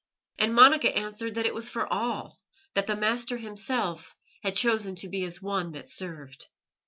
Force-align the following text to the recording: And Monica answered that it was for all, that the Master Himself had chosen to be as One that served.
And 0.39 0.55
Monica 0.55 0.97
answered 0.97 1.35
that 1.35 1.45
it 1.45 1.53
was 1.53 1.69
for 1.69 1.85
all, 1.85 2.39
that 2.73 2.87
the 2.87 2.95
Master 2.95 3.37
Himself 3.37 4.15
had 4.41 4.55
chosen 4.55 4.95
to 4.95 5.07
be 5.07 5.23
as 5.25 5.43
One 5.43 5.73
that 5.73 5.87
served. 5.87 6.47